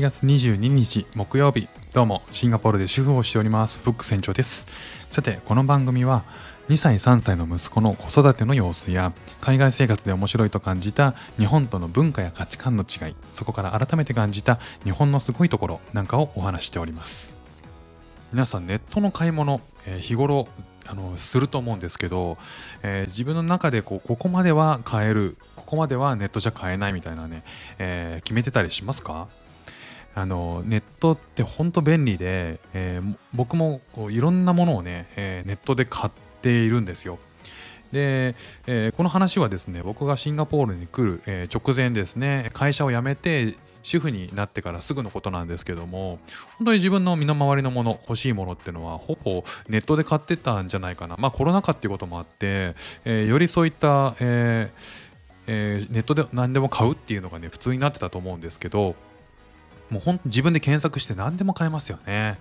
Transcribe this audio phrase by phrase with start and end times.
[0.00, 1.68] 8月22日木曜日。
[1.92, 3.80] どうもシンガポールで主婦をしております。
[3.80, 4.66] フック船長です。
[5.10, 6.24] さてこの番組は
[6.70, 17.36] 2歳3歳の息子の子育ての様子や海外生活で面白いと感じた日本との文化や価値観の違いそこから改めて感じた日本のすごいところなんかをお話しております。
[18.32, 20.48] 皆さんネットの買い物、えー日頃
[20.86, 22.38] あのすると思うんですけど、
[22.82, 27.44] えー自分の中でこうここまでは買えるここまではネットじゃ買えないみたいなね、
[27.78, 29.28] えー決めてたりしますか？
[30.14, 37.18] あのネットって本当便利で、えー僕もこういろんなものをね、えーネットで買っているんですよ。
[37.92, 38.34] で、
[38.66, 46.18] えーこの話はですね僕がシンガポールに来る、え直前ですね会社を辞めて主婦になってからすぐのことなんですけども
[46.58, 52.74] 本当に自分の身の回りのもの欲しいものっていうのはほぼネットで買ってたんじゃないかなまあコロナ禍っていうこともあって、
[53.04, 54.70] えよりそういった、え
[55.46, 58.94] えーネットで何でも買うっていうのがね普通になってたと思うんですけど
[59.90, 62.38] もうほん自分で検索して何でも買えますよね。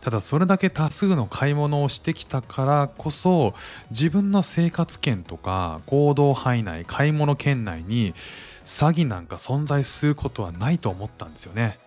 [0.00, 3.54] ただそれだけ多数の買い物をしてきたからこそ
[3.90, 8.14] 自分の生活圏とか行動範囲内買い物圏内に
[8.64, 11.78] 詐欺なんか存在することはないと思ったんですよね。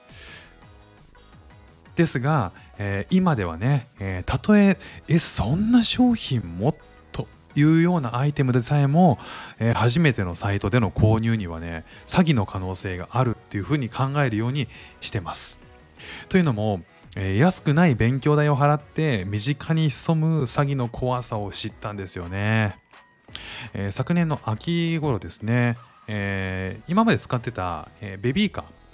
[1.95, 6.75] ですが、えー今ではね、えーたとええそんな商品も
[7.11, 9.19] というようなアイテムでさえも、
[9.59, 14.67] えー初めてのサイトでの購入にはね詐欺の可能性があるっていうふうに考えるように
[15.01, 15.57] してます。
[16.29, 16.81] というのも、
[17.15, 22.77] えー安くない勉強代を払って身近に潜む詐欺の怖さを知ったんですよね。
[23.73, 28.85] えー昨年の秋頃ですね、えー今まで使ってた、えベビーカー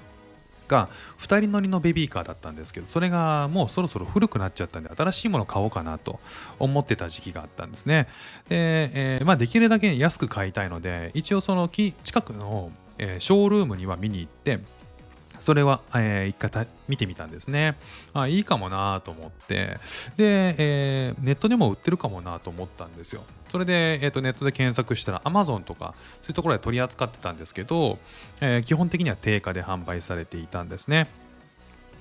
[0.71, 6.19] が2人乗りのベビーカーだったんですけどそれがもうそろそろ古くなっちゃったんで新しいもの買おうかなと
[6.57, 8.07] 思ってた時期があったんですね
[8.47, 12.71] で、えーまあ、できるだけ安く買いたいので一応その近くの、
[13.01, 14.59] えーショールームには見に行って
[15.39, 17.75] それは、えー一回見てみたんですね。
[18.13, 19.77] あいいかもなと思って、
[20.15, 23.23] で、えーネットでも売ってるかもなと思ったんですよ。
[23.49, 27.97] それで、えーとネットで検索したら Amazon とかそういうところで取り扱ってたんですけど、
[28.39, 31.07] えー基本的には定価で販売されていたんですね。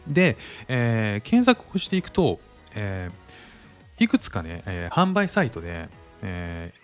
[0.07, 0.37] で、
[0.69, 2.41] えー検索をしていくと、
[2.75, 3.11] え
[3.99, 5.89] いくつかね、え販売サイトで、
[6.23, 6.75] え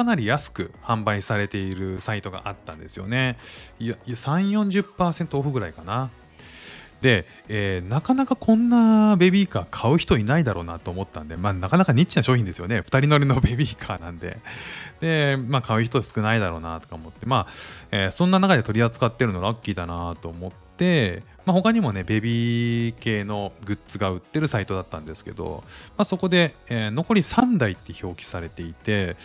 [0.00, 3.36] かなり安く販売されているサイトがあったんですよね。
[3.78, 4.50] いや、3、
[4.82, 6.08] 40%オフぐらいかな。
[7.02, 12.80] で、えーなかなかこんなベビーカー買う人いないだろうなと思ったんで、まあ、なかなかニッチな商品ですよね。
[12.80, 14.38] 2人乗りのベビーカーなんで。
[15.00, 17.52] で、まあ、買う人少ないだろうなとか思って、まあ、
[17.90, 20.69] えーそんな中で取り扱ってるのラッキーだなと思って、
[21.46, 25.64] まあ、他にもね、ベビー系のグッズが売ってるサイトだったんですけど、
[25.96, 29.16] まあ、そこで、えー残り3台って表記されていて、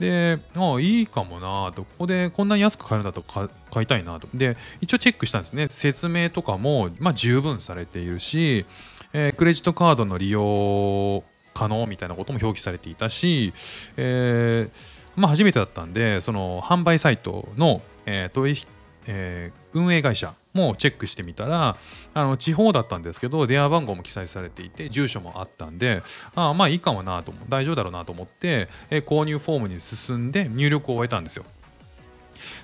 [0.00, 4.28] で、ああ、いいかもなと、ここでこんなに安く買えるんだと買いたいなと。
[4.34, 5.68] で、一応チェックしたんですね。
[5.68, 8.64] 説明とかも、まあ、十分されているし、
[9.12, 11.22] えークレジットカードの利用
[11.54, 13.52] 可能みたいなことも表記されていたし、
[13.96, 18.64] えーまあ、初めてだったんで、その販売サイトの、えー取引
[19.06, 21.76] えー運営会社もチェックしてみたら
[22.14, 26.02] あの地方だったんですけど電話番号も記載されていて住所もあったんで
[26.34, 31.44] ああまあいいかもなと思大丈夫だろうなと思って、え購入フォームに進んで入力を終えたんですよ。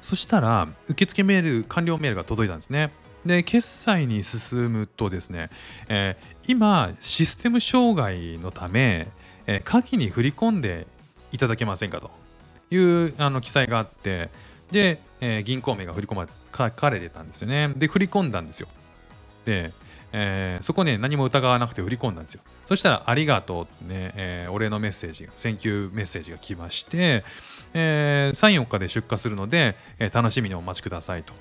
[0.00, 2.90] そしたら受付メール完了メールが届いたんですね。
[3.24, 5.50] で決済に進むとですね、
[5.88, 9.08] えー今システム障害のため、
[9.46, 10.86] えー下記に振り込んで
[11.32, 12.10] いただけませんかと
[12.70, 14.28] いうあの記載があって
[14.70, 16.26] で、えー銀行名が振り込ま
[16.56, 17.72] 書かれてたんですよね。
[17.76, 18.68] で振り込んだんですよ。
[19.44, 19.72] で、
[20.12, 22.40] えーそこね何も疑わなくて振り込んだんですよ。
[22.66, 27.24] そしたら「ありがとう」ってね、えーお礼のメッセージがセンキューメッセージが来まして、
[27.74, 31.32] えー3、4日で出荷するので、えー楽しみにお待ちくださいと。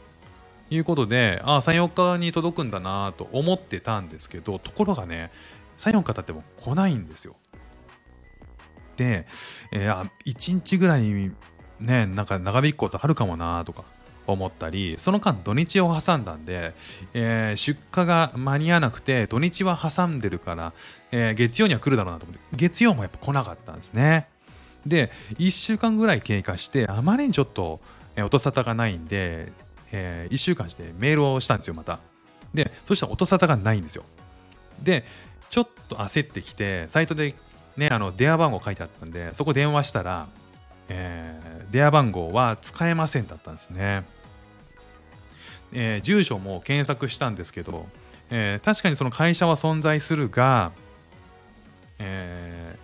[0.69, 5.29] いうことでああ3、4日に届くんだなと思ってたんですけどところがね
[5.77, 7.35] 3、4日経っても来ないんですよ。
[8.97, 9.27] で、
[9.71, 11.31] えー1日ぐらい
[11.83, 13.83] ねなんか長引くことあるかもなとか
[14.25, 16.73] 思ったりその間土日を挟んだんで、
[17.13, 20.73] えー出荷が間に合わなくて土日は挟んでるから、
[21.11, 24.27] えー月曜には来るだろうなと思って月曜もやっぱ来なかったんですね。
[24.85, 27.79] で1週間ぐらい経過してあまりにちょっと、
[28.15, 29.51] えー音沙汰がないんで、
[29.91, 31.99] え1週間してメールをしたんですよまた。
[32.53, 34.03] でそしたら音沙汰がないんですよ。
[34.81, 35.03] で
[35.49, 37.35] ちょっと焦ってきてサイトで
[37.77, 40.27] ねあの電話番号書いてあったんでそこ電話したら、
[40.89, 44.03] えー電話番号は使えませんだったんですね、
[45.71, 47.87] えー住所も検索したんですけど、
[48.29, 50.71] えー確かにその会社は存在するが、
[51.99, 52.83] えー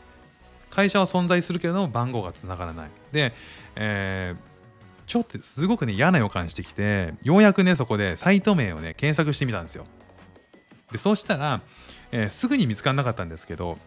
[0.70, 2.90] 会社は存在するけれども番号がつながらない。
[3.12, 3.34] で、
[3.76, 4.36] え
[5.08, 9.86] ちょっとすごくね嫌な予感してきてようやくねそこでサイト名をね検索してみたんですよ。
[10.92, 11.62] でそうしたら、
[12.12, 13.78] え、すぐに見つからなかったんですけど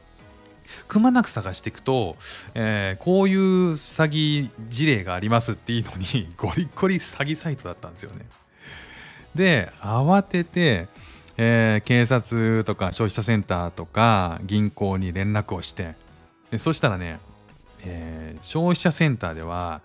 [0.88, 2.16] くまなく探していくと、
[2.54, 8.26] えー、こういう詐欺事例がありますっていうのに ゴリゴリ詐欺サイトだったんですよね。
[9.34, 10.88] で慌てて、
[11.36, 15.94] えー、警察とか消費者センターとか銀行に連絡をして
[16.50, 17.18] でそしたらね、
[17.84, 19.80] えー、消費者センターでは、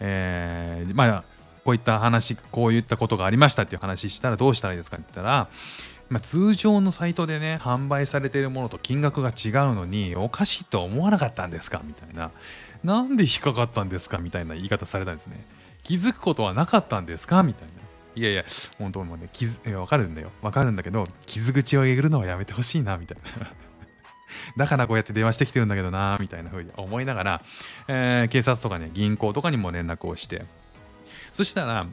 [0.00, 1.24] えー、まあ
[1.68, 5.48] こういった話こういったことがありましたっていう話したらどうしたらいいですかって言ったら、
[6.10, 11.82] まあ、通常のサイトでね販売されているものと金額が違うのにおかしいと思わなかったんですか？
[11.84, 12.30] みたいな。
[12.84, 14.18] なんで引っかかったんですか？
[14.18, 15.44] みたいな言い方されたんですね。
[15.84, 17.42] 気づくことはなかったんですか？
[17.42, 17.74] みたいな。
[18.14, 18.44] いやいや、
[18.78, 19.28] 本当もうね、
[19.76, 20.32] わかるんだよ。
[20.42, 23.52] わかるんだけど、傷口をえぐるのはやめてほしいな、みたいな。
[24.56, 27.42] だからこうやって電話してきてるんだけどな、みたいな風に思いながら、
[27.86, 30.44] えー、警察とかね、銀行とかにも連絡をして、
[31.32, 31.86] そしたら、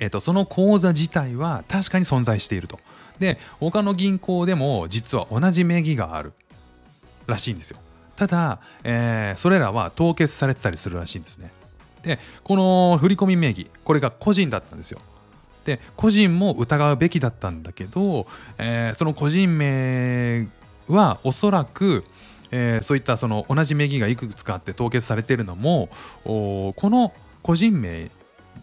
[0.00, 2.80] えっ、ー、と、その口座自体は確かに存在していると。
[3.18, 6.32] で、他の銀行でも実は同じ名義がある
[7.26, 7.78] らしいんですよ。
[8.16, 11.50] ただ、えー、それらは凍結されてたりするらしいんですね。
[12.02, 15.00] で、この振込名義、これが個人だったんですよ。
[15.66, 18.26] で個人も疑うべきだったんだけど、
[18.56, 20.46] えー、その個人名
[20.86, 22.04] はおそらく、
[22.52, 25.88] えー、そういったその同じ名義がいくつかあって凍結されているのも
[26.22, 28.10] この個人名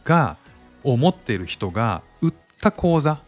[0.05, 0.37] が
[0.83, 3.19] を持っている人が売った口座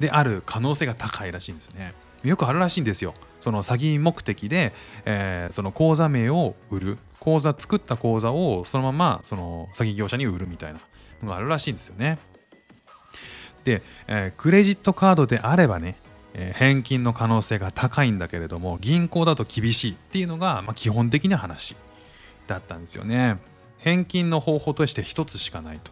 [0.00, 1.94] である可能性が高いらしいんですね。
[2.22, 3.14] よくあるらしいんですよ。
[3.40, 4.72] その詐欺目的で、
[5.04, 10.80] えー、その口座名を売る口座作った口座をそのままその詐欺業者に売るみたいな
[11.22, 12.18] のがあるらしいんですよね。
[13.64, 15.96] で、えー、クレジットカードであればね、
[16.34, 21.76] えー、返金の可能性が高いんだけれども銀行だと厳しいっていうのが、まあ、基本的な話
[22.46, 23.38] だったんですよね
[23.78, 25.90] 返金の方法として1つしかないと、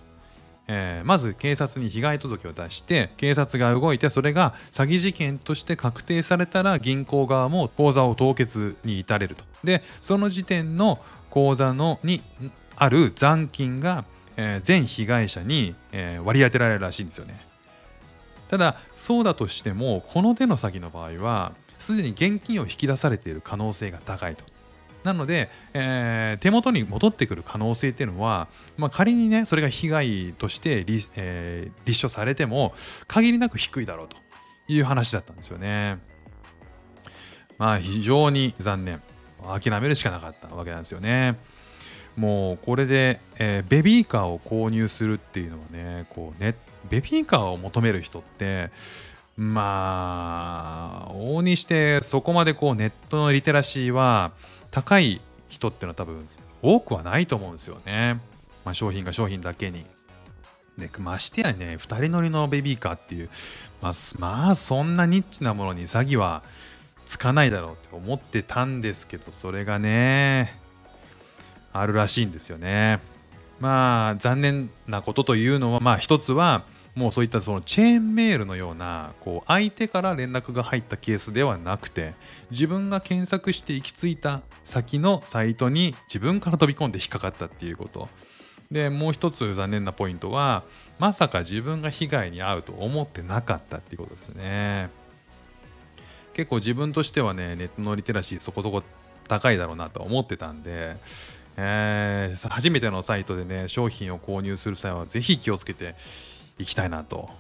[0.69, 10.99] えー、まず警察に被害届を出して警察が動いてそれが詐欺事件として確定されたら銀行側も口座を凍結に至れるとでその時点の
[11.31, 12.23] 口座のに
[12.75, 14.05] ある残金が、
[14.37, 17.41] えー、全被害者に、えー、割り当てられるらしいんですよね
[18.49, 24.45] ただそうだとしてもこの手の詐欺の場合はすでに現金を引き出されている可能性が高いと。
[25.07, 32.75] なので、えー、手元に戻ってくる可能性っていうのは、まあ、仮にねそれが被害として立,、えー、立証されても
[33.07, 34.17] 限りなく低いだろうと
[34.67, 35.99] いう話だったんですよね。
[37.57, 39.01] まあ非常に残念
[39.43, 41.39] 諦めるしかなかったわけなんですよね。
[42.17, 46.57] もうこれで、えー、ベビーカーを購入するっていうのはねこうね
[46.91, 48.71] ベビーカーを求める人って
[49.37, 54.33] まあ往々にしてそこまでこうネットのリテラシーは
[54.77, 56.29] 高い人っていうのは多分
[56.61, 58.21] 多くはないと思うんですよね、
[58.63, 59.87] まあ、商品が商品だけに。
[60.77, 63.31] でましてやね2人乗りのベビーカーっていう、
[63.81, 66.43] まあ、まあそんなニッチなものに詐欺は
[67.09, 70.61] つかないだろうって思ってたんですけどそれがね
[71.73, 73.01] あるらしいんですよね。
[73.61, 76.65] まあ残念なことというのはまあ一つは
[76.97, 82.15] もうそういったそのチェーンメールのようなこう相手から連絡が入ったケースではなくて
[82.51, 88.09] 自分が検索して行き着いた先のサイトに自分から飛び込んで引っかかったっていうこと。
[88.71, 90.65] でもう一つ残念なポイントは
[90.99, 94.91] まさか自分が被害に遭うと思ってなかったっていうことですね。
[96.35, 98.83] 結構自分としてはねネットのリテラシーそこそこ
[99.29, 100.97] 高いだろうなと思ってたんで
[101.57, 105.95] えー、初めてのサイトでね商品を購入する際はぜひ気をつけて
[106.59, 107.31] いきたいなと。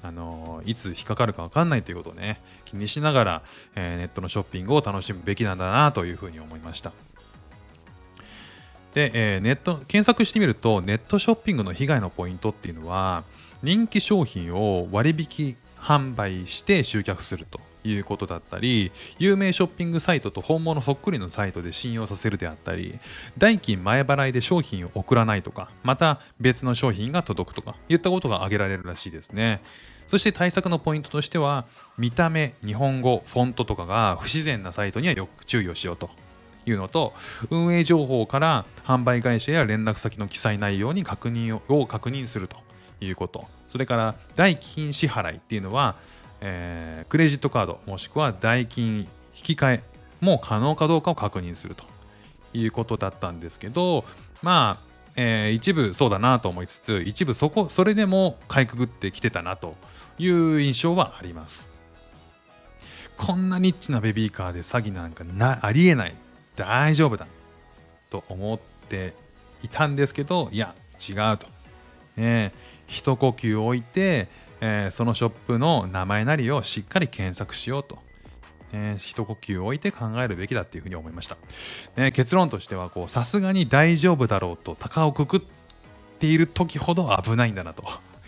[0.00, 3.42] あのいつ引っかかるか分かんないということをね気にしながら、
[3.74, 6.92] えー、ネットのショッピングを楽しむべきなんだなというふうに思いました
[8.94, 13.24] で、えー、ネット検索してみるとネットショッピングの被害のポイントっていうのは
[13.62, 22.98] 人気商品を割引販売して集客するということだったり有名ショッピングサイトと本物そっくりのサイトで信用させるであったり
[23.38, 29.60] 代金前払いで商品を送らないとかまた別の商品が届くとかいったことが挙げられるらしいですね。
[30.06, 31.66] そして対策のポイントとしては
[31.98, 36.08] 見た目日本語フォントとかが不自然なサイトにはよく注意をしようと
[36.64, 37.12] いうのと
[37.50, 42.56] 運営情報から販売会社や連絡先の記載内容に確認を確認すると
[43.02, 43.57] いうこと。
[43.68, 45.96] それから代金支払いっていうのは
[46.40, 49.82] えー、クレジットカードもしくは代金引き換え
[50.20, 51.84] も可能かどうかを確認すると
[52.52, 54.04] いうことだったんですけど
[54.42, 59.76] まあ、えー、一部そうだなと思いつつ一部そこそれでもかいくぐってきてたなと
[60.18, 61.70] いう印象はあります。
[63.16, 66.14] こんなニッチなベビーカーで詐欺なんかなありえない。
[66.56, 67.26] 大丈夫だ
[68.10, 68.58] と思っ
[68.88, 69.14] て
[69.62, 71.46] いたんですけどいや違うと。
[72.16, 72.52] ねえ、
[72.88, 74.28] 一呼吸置いて、
[74.60, 77.98] えー、そのショップの名前なりをしっかり検索しようと。
[78.72, 81.36] ね、一呼吸置いて考えるべきだっていうふうに思いました。
[81.96, 85.40] ね、結論としてはさすがに大丈夫だろうと鷹をくくっ
[86.18, 87.84] ている時ほど危ないんだなと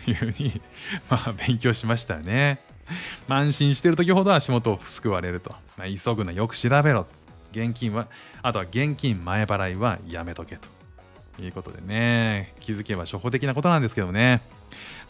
[0.07, 0.61] いうふうに
[1.09, 2.59] まあ、勉強しましたよね。
[3.27, 5.51] 慢心してる時ほど足元を救われると。
[5.77, 7.07] まあ、急ぐな、よく調べろ。
[7.51, 8.07] 現金は、
[8.41, 10.67] あとは現金前払いはやめとけと。
[11.43, 14.41] いうことでね、気づけば初歩的なことなんですけどね、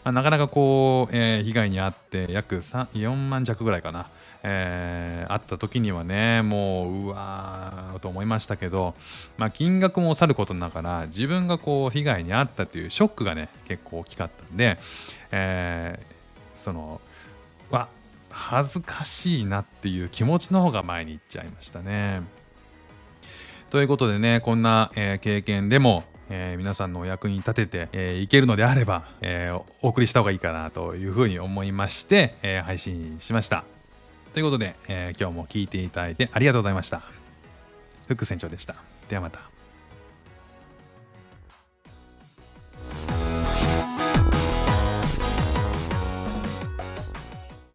[0.04, 4.08] まあ、なかなかこう、えー、被害に遭って約4万弱ぐらいかな、
[4.42, 8.94] えー、あった時にはね、もう、うわーと思いましたけど、
[9.38, 14.78] まあ、金額もさることながら、自分がこう、被害に遭ったというショックがね、結構大きかったんで、
[15.30, 17.00] えー、その、
[17.70, 17.88] わ、
[18.30, 22.22] 恥ずかしいなっていう気持ちの方が前に行っちゃいましたね。
[23.70, 33.64] ということでね、こんな、えー、経験でも、えー、皆さんのお役に立てて、えー、いけるのであれば、えー、お送りした方がいいかなというふうに思いまして、え配信しました。
[34.32, 37.00] ということで、え今日も聴いていただいてありがとうございました。
[38.08, 38.76] フック船長でした。
[39.10, 39.51] ではまた。